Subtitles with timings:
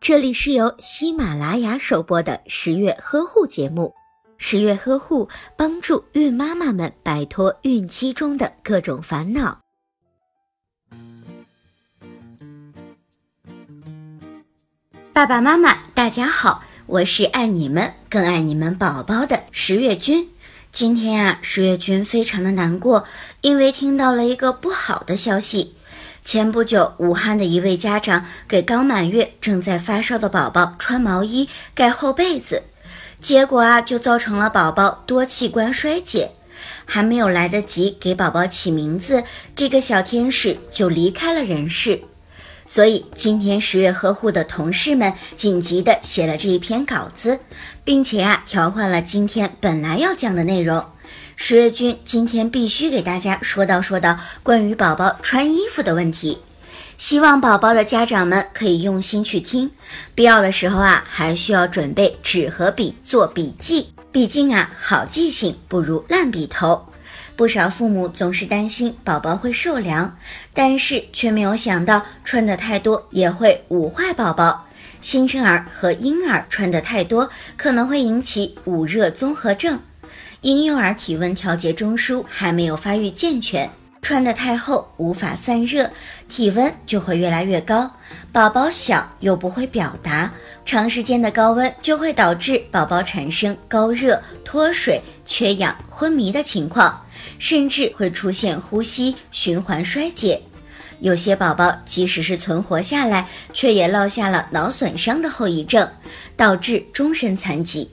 [0.00, 3.94] 这里是由喜马拉雅首播的十月呵护节目。
[4.36, 9.60] 十月呵护帮助孕妈妈们摆脱孕期中的各种烦恼。
[15.12, 20.28] 爸爸妈妈，大家好，我是爱你们更爱你们宝宝的十月君。
[20.70, 23.04] 今天啊，十月君非常的难过，
[23.40, 25.76] 因为听到了一个不好的消息。
[26.24, 32.62] 前不久，武汉的一位家长给刚满月、正在发烧的宝宝穿毛衣、盖厚被子，
[33.20, 36.30] 结果啊，就造成了宝宝多器官衰竭，
[36.86, 39.22] 还没有来得及给宝宝起名字，
[39.54, 42.00] 这个小天使就离开了人世。
[42.64, 47.38] 所以今天十月呵护的同事们紧急的写了这一篇稿子，
[47.84, 50.82] 并且啊，调换了今天本来要讲的内容。
[51.36, 56.38] 十月君今天必须给大家说道说道关于宝宝穿衣服的问题，
[56.96, 59.70] 希望宝宝的家长们可以用心去听，
[60.14, 66.86] 必要的时候啊还需要准备纸和笔做笔记，毕竟啊好记性不如烂笔头。
[67.36, 70.16] 不少父母总是担心宝宝会受凉，
[70.52, 74.64] 但是却没有想到穿的太多也会捂坏宝宝。
[75.00, 79.78] 新生儿和婴儿穿的太多可能会引起捂热综合症。
[80.44, 83.66] 婴幼儿体温调节中枢还没有发育健全，
[84.02, 85.90] 穿得太厚无法散热，
[86.28, 87.90] 体温就会越来越高。
[88.30, 90.30] 宝宝小又不会表达，
[90.66, 97.02] 长时间的高温就会导致宝宝产生高热、脱水、缺氧、昏迷的情况，
[97.38, 100.38] 甚至会出现呼吸循环衰竭。
[101.00, 105.88] 有些宝宝即使是存活下来，却也落下了脑损伤的后遗症，
[106.36, 107.90] 导致终身残疾。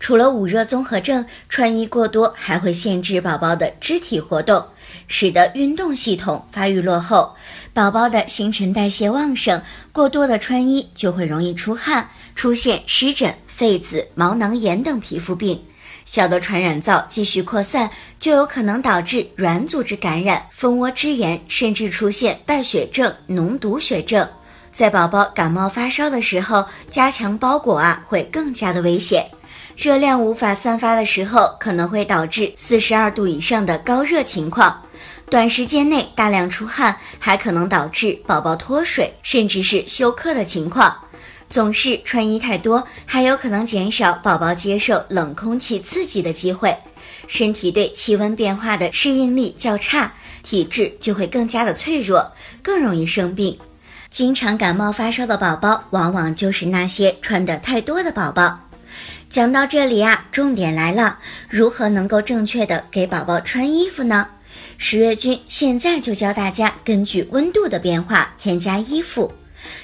[0.00, 4.64] 除了捂热综合症，穿衣过多还会限制宝宝的肢体活动，
[5.06, 7.36] 使得运动系统发育落后。
[7.74, 15.62] 宝宝的新陈代谢旺盛，过多的穿衣就会容易出汗，出现湿疹、痱子、毛囊炎等皮肤病。
[16.06, 17.88] 小的传染灶继续扩散，
[18.18, 24.26] 就有可能导致软组织感染、蜂窝织炎，甚至出现败血症、脓毒血症。
[24.72, 29.26] 在宝宝感冒发烧的时候，加强包裹啊，会更加的危险。
[29.76, 34.82] 热量无法散发的时候，可能会导致四十二度以上的高热情况。
[35.28, 40.94] 短时间内大量出汗，还可能导致宝宝脱水，甚至是休克的情况。
[41.48, 46.76] 总是穿衣太多，还有可能减少宝宝接受冷空气刺激的机会。
[47.26, 52.24] 身体对气温变化的适应力较差，体质就会更加的脆弱，
[52.62, 53.56] 更容易生病。
[54.10, 58.58] 经常感冒发烧的宝宝，往往就是那些穿的太多的宝宝。
[59.28, 61.16] 讲到这里啊，重点来了，
[61.48, 64.26] 如何能够正确的给宝宝穿衣服呢？
[64.78, 69.32] 十月君现在就教大家根据温度的变化添加衣服。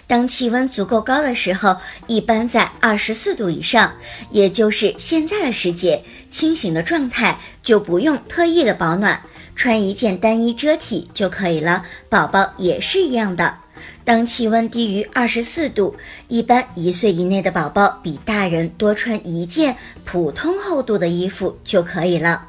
[0.08, 1.76] 当气温足够高的时候，
[2.08, 3.92] 一般在二十四度以上，
[4.30, 9.20] 也就是现在的时节，清醒的状态就不用特意的保暖，
[9.54, 11.84] 穿一件单衣遮体就可以了。
[12.08, 13.56] 宝宝也是一样的。
[14.04, 15.96] 当气温低于二十四度，
[16.28, 22.46] 一般一岁以内的宝宝比大人多穿一件普通厚度的衣服就可以了。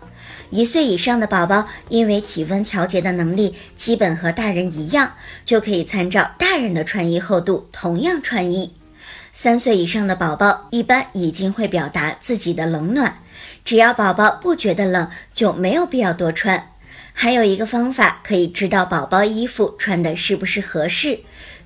[0.50, 5.12] 一岁以上的宝宝，因为体温调节的能力基本和大人一样，
[5.46, 8.72] 就可以参照大人的穿衣厚度同样穿衣。
[9.34, 13.14] 三岁以上的宝宝一般已经会表达自己的冷暖，
[13.66, 16.72] 只要宝宝不觉得冷，就没有必要多穿。
[17.20, 21.18] 还有一个方法可以知道宝宝衣服穿的是不是合适，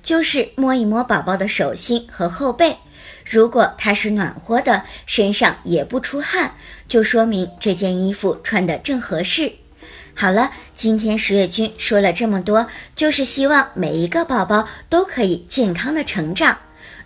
[0.02, 2.74] 就是摸一摸宝宝的手心和后背，
[3.22, 6.54] 如果它是暖和的，身上也不出汗，
[6.88, 9.52] 就说明这件衣服穿的正合适。
[10.14, 16.56] 好了，今天十月君说了这么多，就是希望每一个宝宝都可以健康的成长。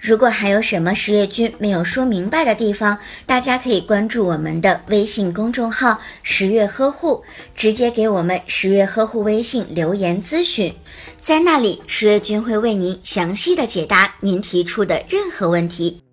[0.00, 7.22] 如果还有什么十月君没有说明白的地方，大家可以关注我们的微信公众号“十月呵护”，
[7.56, 10.72] 直接给我们十月呵护微信留言咨询，
[11.20, 16.05] 在那里十月君会为您详细的解答您提出的任何问题。